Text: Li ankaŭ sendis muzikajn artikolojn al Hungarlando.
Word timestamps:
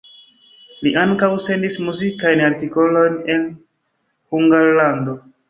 Li 0.85 0.93
ankaŭ 1.01 1.29
sendis 1.47 1.77
muzikajn 1.89 2.41
artikolojn 2.47 3.15
al 3.35 3.45
Hungarlando. 4.35 5.17